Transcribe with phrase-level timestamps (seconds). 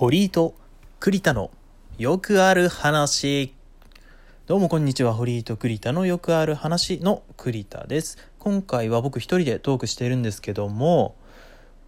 [0.00, 0.54] 堀井と
[1.00, 1.50] 栗田の
[1.98, 3.52] よくある話。
[4.46, 5.12] どうもこんにちは。
[5.12, 8.16] 堀井と栗田のよくある話の栗田です。
[8.38, 11.16] 今回は僕一人でトークしているんですけども、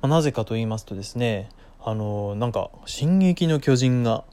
[0.03, 1.51] まあなぜかと言いますとですね、
[1.81, 4.25] あのなんか「進撃の巨人」が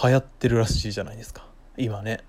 [0.00, 1.44] 流行ってるらしいじゃないですか
[1.76, 2.20] 今ね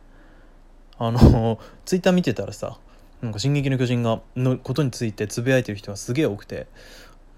[0.97, 2.79] あのツイッター見てたらさ
[3.21, 6.65] なんか「進撃の巨人が」のことについてつぶやいてる人がすげえ多くて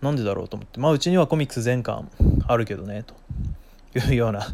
[0.01, 0.79] なんでだろうと思って。
[0.79, 2.09] まあうちにはコミックス全巻
[2.47, 3.15] あるけどねと。
[3.95, 4.47] いうような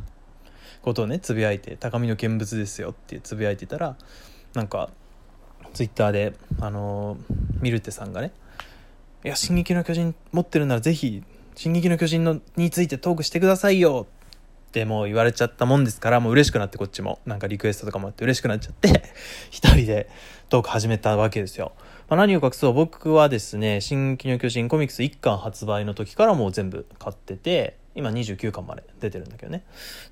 [0.81, 3.95] ことをねつぶやいて高みの見物ですよってつぶやいてたら
[4.54, 4.90] なんか
[5.73, 7.18] ツイッターであの
[7.62, 8.32] ミルテさんがね
[9.23, 11.23] 「いや進撃の巨人持ってるなら是非
[11.55, 14.07] 進撃の巨人のについてトークしてくださいよ」
[14.73, 17.20] ってもう言われちゃったもんですからもう嬉しくなってこっちも。
[17.27, 18.90] なんかリクエストとかもあって嬉しくなっちゃって
[19.52, 20.09] 一人で
[20.49, 21.73] トーク始めたわけですよ。
[22.09, 22.73] まあ、何を隠そう。
[22.73, 29.63] 僕はですね「進撃の巨人」コミックス1巻発売の時からもう全部買ってて今29巻まで出てるんだけどね。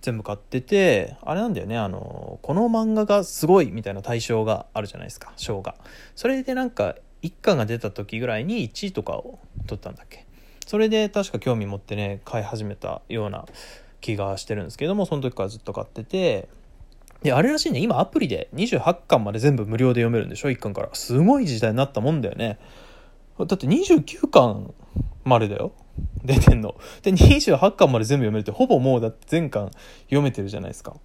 [0.02, 5.74] 全部買っててあれなんだよねあのこの漫画がすごいみたいな対象があるじゃないですか賞が。
[6.16, 10.28] それでなんか1巻が出た時ぐらいに1位とかを取ったんだっけ。
[10.68, 13.46] それで確か興味持ってね買い始めたような
[14.02, 16.50] 気がしてるんですけどもその時からずっと買ってて。
[17.24, 17.80] であれらしいね。
[17.80, 20.90] 今アプリで28巻まで全部無料で読めるんでしょ？1巻から。
[20.94, 22.58] すごい時代になったもんだよね。
[23.38, 24.74] だって29巻
[25.24, 25.72] までだよ？
[26.24, 26.76] 出てんの。
[27.04, 29.70] で28巻まで全部読めるってほぼもうだって全巻
[30.06, 30.96] 読めてるじゃないですか。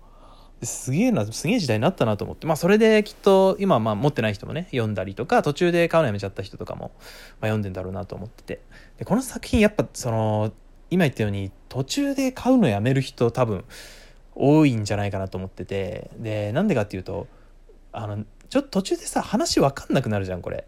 [0.63, 2.47] すげえなすげえ時代になったなと思って。
[2.47, 8.63] まあそれできっと今まあ持ってない人もね読んだりとか途中で買うのやめちゃった人とかも、まあ、読んでんだろうなと思ってて。
[8.97, 10.51] でこの作品やっぱその
[10.91, 13.65] 今言ったように途中で買うのやめる人多分
[14.35, 16.11] 多いんじゃないかなと思ってて。
[16.19, 17.27] でなんでかっていうと
[17.93, 20.67] あのちょっと途中でさ話分かんなくなるじゃんこれ。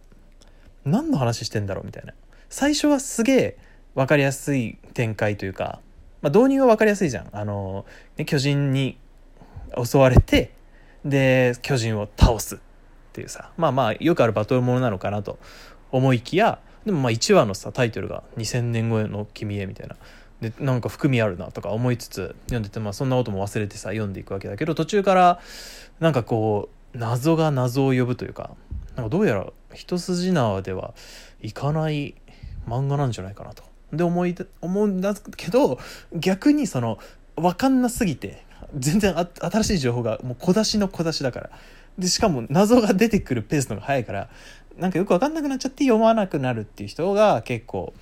[0.84, 2.14] 何の話してんだろうみたいな。
[2.48, 3.58] 最初はすげえ
[3.94, 5.80] 分かりやすい展開というか、
[6.22, 7.28] まあ、導入は分かりやすいじゃん。
[7.32, 7.84] あの、
[8.16, 8.98] ね、巨人に
[9.82, 10.52] 襲われて
[11.04, 12.58] で巨人を倒すっ
[13.12, 13.52] ていうさ。
[13.56, 15.38] まあまあよくあるバトルものなのかなと
[15.92, 19.96] 思いきやでもまあ1話のさタイトルが「2000年後の君へ」みたいな
[20.40, 25.40] でなんか含みあるなとか思いつつ読んでて、まあ、そんなことも忘れてさ読んでいくわけだけど途中から
[26.00, 28.50] なんかこう謎が謎を呼ぶというか
[28.94, 30.94] なんかどうやら一筋縄では
[31.42, 32.14] いかない
[32.66, 33.62] 漫画なんじゃないかなと。
[33.92, 35.78] で思い思うんだけど
[36.14, 36.98] 逆にその
[37.36, 38.44] 分かんなすぎて
[38.76, 41.50] 全然新しい情報がもう小出しの小出しだから
[41.98, 44.28] でしかも謎が出てくるペースの方が早いから
[44.78, 47.92] なんかよく分かんなくなっちゃって読まなくなるっていう人が結構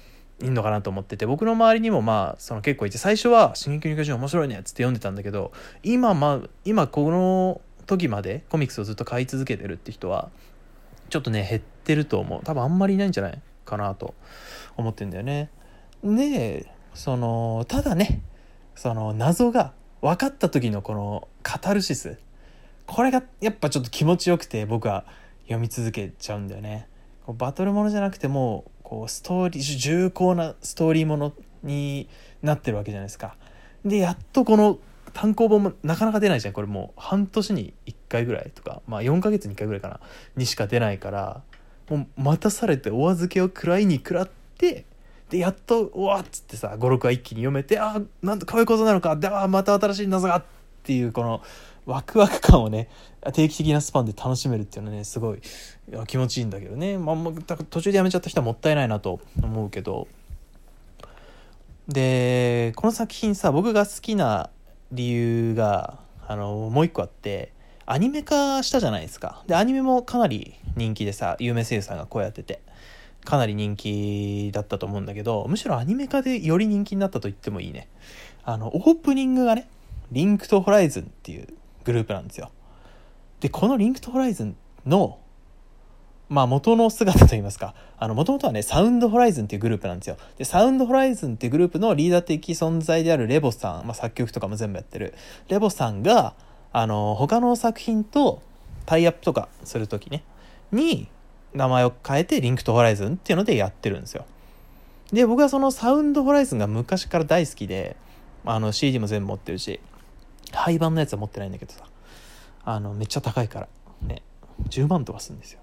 [0.42, 10.28] いいのかなと思ってて僕の周りにもまあその結構いて最初は「進撃の巨人面白いね」っつって読んでたんだけど今まあ今この時までコミックスをずっと買い続けてるって人は
[11.08, 12.42] ちょっとね減ってると思う。
[12.44, 14.14] 多分あんまりいないんじゃないかなと
[14.76, 15.50] 思ってんだよね。
[16.04, 18.20] でそのただね
[18.74, 19.72] その謎が
[20.02, 22.18] 分かった時のこのカタルシス。
[22.86, 25.06] これがやっぱちょっと気持ちよくて僕は。
[25.46, 26.88] 読み続けちゃうんだよね。
[27.24, 32.08] こうバトルものじゃなくてもこうストーリー重厚なストーリーものに
[32.42, 33.36] なってるわけじゃないですか。
[33.84, 34.78] でやっとこの
[35.12, 36.54] 単行本もなかなか出ないじゃん。
[36.54, 40.00] これもう半年に1回ぐらいとかまあ4ヶ月に1回ぐらいかな
[40.36, 41.42] にしか出ないから
[41.88, 44.84] もう待たされてお預けを食らいに食らって
[45.30, 50.44] でやっとうわっつってさ56話一気に読めてあなんとこういうことなのかであまた新しい謎がっ
[50.82, 51.42] ていうこの
[51.86, 52.88] ワクワク感をね
[53.32, 55.40] 定期的なスパンで楽しめるっていうのはねすごい
[56.06, 57.16] 気持ちいいんだけどね、まあ、
[57.70, 60.08] 途中でやめちゃった人はもったいないなと思うけど。
[61.88, 64.50] でこの作品さ僕が好きな
[64.90, 67.52] 理由があのもう一個あって
[67.86, 69.44] アニメ化したじゃないですか。
[69.46, 72.60] でアニメもかなり人気でさ有名声優さんがこうやってて
[73.24, 77.88] かなり人気だったと思うんだけどむしろアニメ化でより人気になったと言ってもいいね。
[78.44, 79.68] あのオープニングがね
[80.10, 81.46] リンクとホライズンっていう
[81.86, 82.50] グループなんですよ
[83.40, 85.18] でこのリンクとホライズンの
[86.28, 90.16] まあ元の姿といいますか、あの、もともとはね、サウンドホライズンっていうグループなんですよ。
[90.38, 95.14] で、サウンドホライズンっていうグループのリーダー的存在であるレボさん、まあ作曲とかも全部やってる、
[95.48, 96.34] レボさんが、
[96.72, 98.42] あの、他の作品と
[98.86, 100.24] タイアップとかするときね、
[100.72, 101.08] に
[101.54, 104.24] 名前を変えてリンクとホライズンっていうのでやってるんですよ。
[105.12, 107.96] で、僕はそのサウンドホライズンが昔から大好きで、
[108.44, 109.78] あの CD も全部持ってるし、
[110.52, 111.84] 廃盤のやつは持ってないんだけどさ、
[112.64, 113.68] あの、めっちゃ高いから、
[114.02, 114.22] ね、
[114.68, 115.60] 10万とかするんですよ。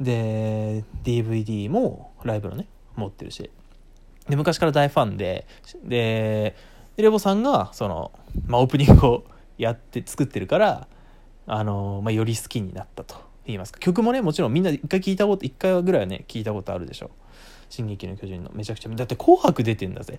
[0.00, 2.66] で DVD もライブのね
[2.96, 3.50] 持ってるし。
[4.28, 5.46] で昔から大ファンで
[5.84, 6.56] で
[6.96, 8.12] レボさんがその、
[8.46, 9.24] まあ、オープニングを
[9.58, 10.88] やって作ってるから
[11.46, 13.78] あの、まあ、より好きになったと言いますか。
[13.78, 17.10] 曲もねもちろんみんな一回聞いたこと一回ぐらいはね聞いたことあるでしょ
[17.68, 18.50] 「進撃の巨人」の。
[18.54, 18.88] めちゃくちゃ。
[18.88, 20.18] だって「紅白」出てんだぜ。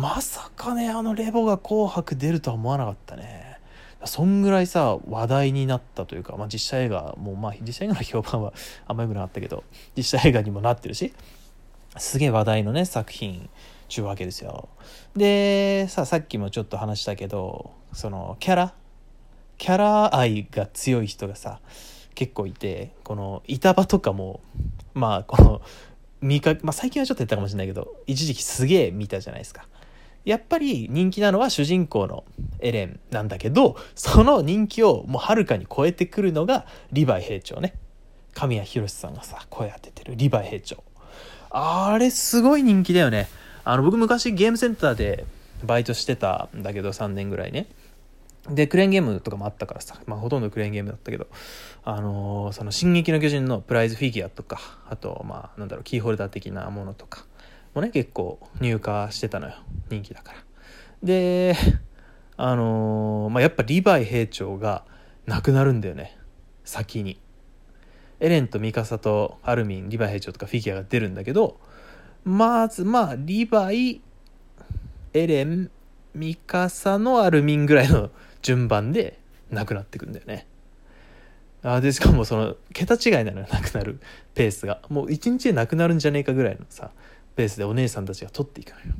[0.00, 3.58] まさかねあのレボが「紅白」出るとは思わなかったね。
[4.04, 8.52] そんぐらいさ話題になったというか、まあ、実写映画もまあ実写映画の評判は
[8.86, 9.64] あんまり良くなかったけど
[9.96, 11.12] 実写映画にもなってるし
[11.96, 13.50] すげえ話題のね作品
[13.88, 14.68] ちゅうわけですよ。
[15.16, 18.74] でささっきもちょっと話したけどそのキャラ？
[19.56, 21.58] キャラ愛が強い人がさ
[22.14, 24.40] 結構いてこの板場とかも
[24.94, 25.60] まあこの
[26.20, 29.66] 見かまあ、最近はちょっとやったかもしれないけど一時期すげえ見たじゃないですか。
[30.28, 32.22] やっぱり人気なのは主人公の
[32.60, 37.72] エレンなんだけどその人気をもうはるかに超えてくるのがリヴァイ兵長ね。
[38.34, 40.84] 神谷博さんがさ声当ててるリヴァイ兵長。
[41.50, 43.26] あれすごい人気だよね。
[43.64, 45.24] あの僕昔ゲームセンターで
[45.64, 47.66] バイトしてたんだけど3年ぐらいね。
[48.50, 51.26] で、クレーンゲームとかもあったからさ、まあほとんどクレーンゲームだったけど、
[51.84, 54.58] あのー、その進撃の巨人のプライズフィギュアとか、
[54.88, 57.26] あと、まあなんだろう、キーホルダー的なものとか
[57.74, 59.54] もね、結構入荷してたのよ。
[59.90, 60.38] 人気だから。
[61.02, 61.54] で、
[62.36, 64.84] あのー、まあやっぱリヴァイ兵長が
[65.26, 66.16] 亡くなるんだよね。
[66.64, 67.20] 先に。
[68.20, 71.60] エレンとミカサとアルミン、リヴァイ兵長とかフィギュアが出るんだけど、
[72.24, 74.00] まず、まあ、リヴァイ、
[75.14, 75.70] エレン、
[76.14, 78.10] ミカサのアルミンぐらいの
[78.42, 79.18] 順番で
[79.50, 80.46] なくなってくんだよね。
[81.62, 83.98] あでしかもその桁違いなのよなくなる
[84.34, 86.92] ペースがもう一日でなくなるんじゃねえかぐらいのさ
[87.38, 88.96] ペースでお姉さんたちが取っていくのよ。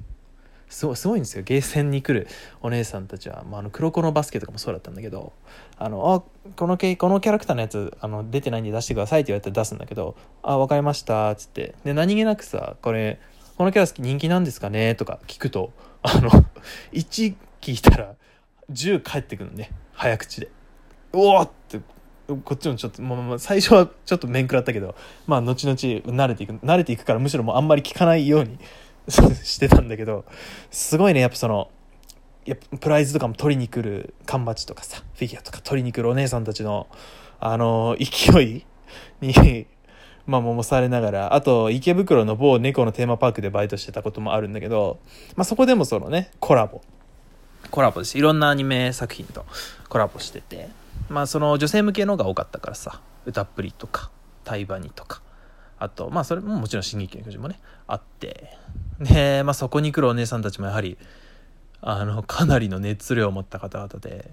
[0.68, 1.42] すごすごいんですよ。
[1.42, 2.28] ゲーセンに来る
[2.62, 5.32] お姉さんたちは、まあ、あの黒子のバスケとかもそうだったんだけど
[5.76, 10.14] あのあこのこのキャラクターのやつあの出てないんで出してくださいって言われて出すんだけど
[10.44, 11.74] 「あ分かりました」っつって。
[11.82, 13.18] で何気なくさこれ
[13.56, 14.94] このキャラ好き人気なんですかね？
[14.94, 16.30] とか聞くとあの
[16.92, 18.14] 1聞いたら
[18.70, 19.72] 10返ってくるね。
[19.94, 20.48] 早口で。
[21.12, 21.80] おおって
[22.28, 24.94] こっちもちょっと、まあ、最初はちょっと面食らったけど
[25.26, 28.58] まあ後々慣れていく慣れていくからむしろもうあんまり聞かないように
[29.08, 30.26] してたんだけど
[30.70, 31.70] すごいねやっぱその
[32.44, 36.86] やプライズとかも取りに来る缶バッジとかさフィギュアとか取りに来るお姉さんたちの
[37.40, 38.66] あの勢い
[39.22, 39.66] に
[40.28, 44.98] まあ、もされながら、あと、池袋の某猫のテーマパークでバイトしてたこともあるんだけど、
[45.36, 46.82] まあ、そこでもそのね、コラボ
[47.70, 48.18] コラボです。
[48.18, 49.46] いろんなアニメ作品と
[49.88, 50.68] コラボしてて、
[51.08, 54.10] まあその女性向けのが多かったからさ、歌っぷりとか、
[54.44, 55.22] タイバニとか、
[55.78, 58.56] あと、まあそれももちろん進撃の巨人もね、あって、
[59.00, 60.98] で、まあそこに来るお姉さんたちもやはり、
[61.80, 64.30] あの、かなりの熱量を持った方々で、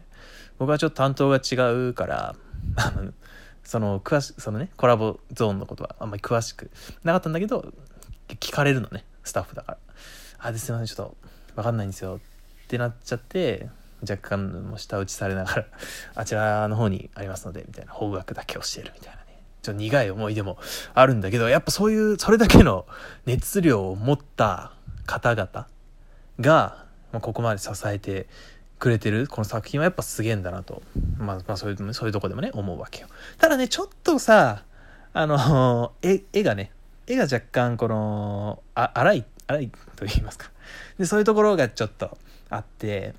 [0.58, 1.56] 僕はちょっと担当が違
[1.90, 2.36] うから、
[2.76, 3.12] あの、
[3.64, 6.72] その、詳しそのね、コラボゾーンのことはあんまり詳しく
[7.04, 7.74] なかったんだけど、
[8.28, 9.78] 聞かれるのね、スタッフだから。
[10.40, 11.18] あ、ですいません、ちょっと、
[11.56, 12.20] わかんないんですよ。
[12.66, 13.70] ってなっちゃって
[14.02, 15.66] 若干も舌打ちされながら
[16.16, 19.44] あちらの方にありますのでみたいな方角だけ教えるみたいなね。
[19.62, 20.58] ちょっと苦い思い出も
[20.94, 22.86] あるんだけどやっぱそういうそれだけの
[23.26, 24.74] 熱量を持った
[25.06, 25.68] 方々
[26.40, 28.28] が、ここまで支えて
[28.80, 30.82] くれてるこの作品はやっぱすげえんだなと、
[31.18, 33.08] まあ、まあそういうそういうとこでもね思うわけよ。
[33.38, 34.64] ただねちょっとさ
[35.14, 36.72] あの絵絵がね
[37.08, 40.52] 絵が若干このあ荒い荒いと言いますか。
[40.98, 42.18] でそういうところがちょっと
[42.50, 43.14] あって、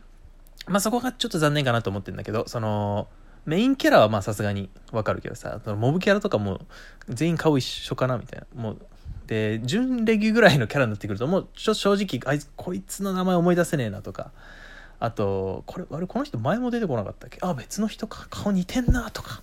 [0.66, 3.08] まあそこがちょっと残念かなと思ってるんだけど、その、
[3.44, 6.62] メインキャラはまあさすがにわかるけどさ、そのモブキャラとかも
[7.08, 8.60] 全員顔一緒かなみたいな。
[8.60, 8.78] もう、
[9.28, 14.32] で、準レギュぐらいのキャラになってくると、もうちょ正直、あいつ、こいつの名前思い出せねえなとか、
[14.98, 17.38] あと、これ、あれ、この人前も出てこなかったっけ？
[17.42, 19.42] あ、別の人か、顔似てんなとか、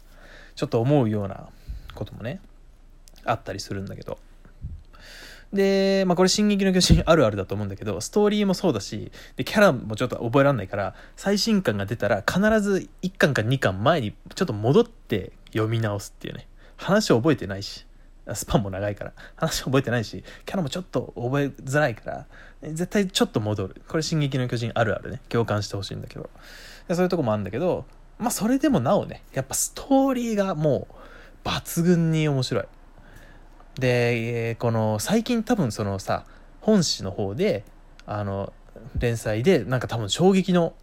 [0.56, 1.48] ちょっと思うような
[1.96, 2.42] こともね、
[3.24, 4.18] あったりするんだけど。
[5.54, 16.48] で、まあこれ進撃の巨人あるあるだと思うんだけど、ストーリーもそうだし、で、キャラもちょっと覚えられないから、最新刊が出たら必ず1巻か2巻前にちょっと戻って読み直すっていうね。
[16.76, 17.86] 話を覚えてないし、
[18.34, 22.26] スパンも長いから、話覚えてないし、キャラもちょっと覚えづらいから、
[22.64, 23.82] 絶対ちょっと戻る。
[23.88, 25.22] これ進撃の巨人あるあるね。
[25.30, 26.30] 共感してほしいんだけど。
[26.90, 27.86] そういうとこもあるんだけど、
[28.18, 30.88] まあそれでもなおね、やっぱストーリーがも
[31.46, 32.64] う抜群に面白い。
[33.80, 36.26] でこの最近多分そのさ
[36.62, 37.64] 本誌の方で
[38.06, 38.54] あの
[38.98, 40.74] 連載でなんか多分衝撃の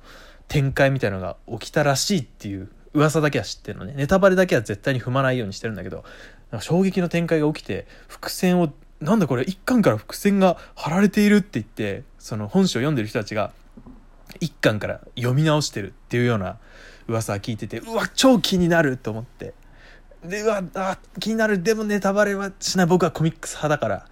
[0.49, 3.95] 展開みたいのが起きたらしいっていう噂だけは知ってるのね。
[3.97, 6.05] ネタバレだけは絶対に踏まないようにしてるんだけど
[6.61, 13.53] 衝撃の展開が起きて伏線をなんだこれ一巻から伏線が張られているって言ってその本誌を読んでる人たちが
[14.41, 16.59] 一巻から読み直してるっていうような
[17.07, 19.55] 噂は聞いててうわ超気になると思って。
[20.25, 21.63] でうわあ気になる。
[21.63, 22.87] でもネタバレはしない。
[22.87, 24.07] 僕はコミックス派だから。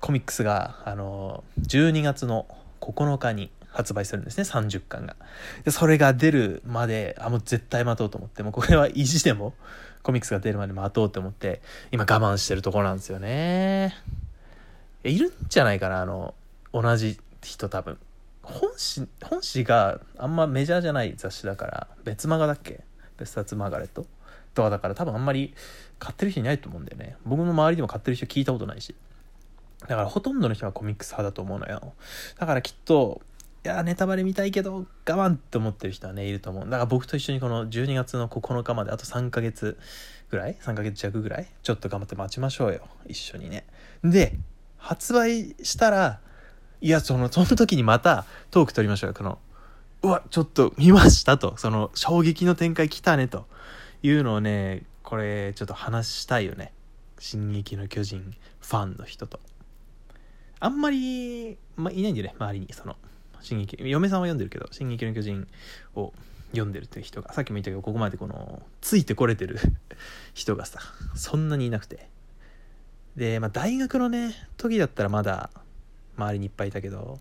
[0.00, 2.46] コミックスがあの12月の
[2.80, 4.44] 9日に発売するんですね。
[4.44, 5.16] 30巻が。
[5.64, 8.42] でそれが出るまであもう絶対待とうと思って。
[8.42, 9.54] もうこれは意地でも
[10.02, 13.94] コミックスが出るまで待とうと思って今我慢してるところなんですよね。
[15.04, 16.34] いるんじゃないかなあの
[16.72, 17.98] 同じ人多分。
[18.42, 22.84] 本誌本誌があんまメジャーじゃない雑誌だから別マガだっけ？
[23.18, 24.06] 別冊マーガレット？
[24.56, 25.54] とかだから多分あんまり
[26.00, 27.16] 買ってる人いないと思うんだよね。
[27.24, 28.94] 僕の周りでも買ってる人聞いたことないし。
[29.82, 31.92] だからほとんどの人はコミックス派だと思うのよ。
[32.38, 33.20] だからきっと
[33.64, 36.64] いやネタバレ見たいけど我慢って思ってる人はねいると思う。
[36.64, 39.78] だから僕と一緒にこの12月の9日まであと3ヶ月
[40.30, 42.80] ぐらい3ヶ月弱ぐらいちょっと頑張って待ちましょうよ。
[43.06, 43.66] 一緒にね。
[44.02, 44.38] で
[44.78, 46.20] 発売したら
[46.80, 49.14] いやそのその時にまたトーク取りましょうよ。
[49.14, 49.38] この
[50.02, 51.56] うわちょっと見ましたと。
[51.56, 53.46] その衝撃の展開来たねと。
[54.02, 56.72] いうのをねこれちょっと話したいよね
[57.18, 59.40] 「進撃の巨人」ファンの人と。
[60.58, 62.96] あんまり、まあ、いないんだよね周りにその
[63.42, 65.46] 進撃嫁さんは読んでるけど「進撃の巨人」
[65.94, 66.14] を
[66.52, 67.32] 読んでるっていう人が。
[67.32, 69.58] さっきも言ったけどここまでこのついてこれてる
[70.34, 70.80] 人がさ
[71.14, 72.08] そんなにいなくて。
[73.16, 75.50] で、まあ、大学のね時だったらまだ
[76.16, 77.18] 周りにいっぱいいたけど、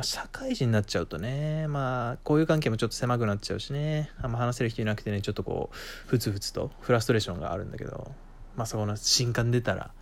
[0.00, 4.10] まあ、社会人になっちゃうとねまあこういう関係もちょっと狭くなっちゃうしね。
[4.22, 5.76] あんま話せる人いなくてねちょっとこう
[6.08, 8.10] ふつふつとフラストレーションがあるんだけど
[8.56, 9.92] まあそこの新刊出たら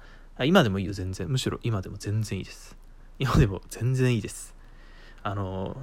[0.45, 1.29] 今でもいいよ全然。
[1.29, 2.77] むしろ今でも全然いいです。
[3.19, 4.55] 今でも全然いいです。
[5.25, 5.77] あの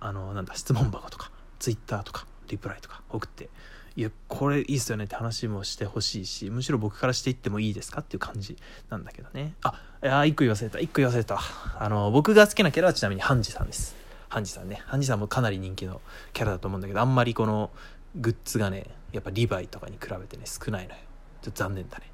[0.00, 1.30] あのなんだ質問箱とか
[1.60, 3.50] ツイッターとかリプライとか送って。
[3.94, 8.56] いやこれいいっすよねって話もしてほしいしむしろ僕からしていってもいいですかっていう感じ
[8.90, 9.54] なんだけどね。
[9.62, 10.78] あいや一個言わせた。
[10.80, 11.40] 一個言わせた。
[11.78, 13.96] あの僕が好きなキャラはちなみにハンジさんです。
[14.28, 14.82] ハンジさんね。
[14.84, 16.02] ハンジさんもかなり人気の
[16.34, 17.70] キャラだと思うんだけどあんまりこの
[18.14, 21.00] グッズがねやっぱリヴァイとかに比べてね少ないのよ。
[21.40, 22.10] ちょっと残念だね。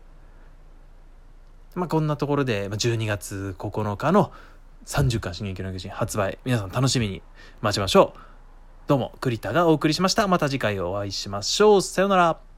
[1.74, 4.30] まあこんなところでま12月9日の
[4.86, 6.38] 30巻進撃の巨人発売。
[6.44, 7.22] 皆さん楽しみに
[7.60, 8.20] 待ちましょう。
[8.86, 10.28] どうも栗田がお送りしました。
[10.28, 11.82] また次回お会いしましょう。
[11.82, 12.49] さようなら。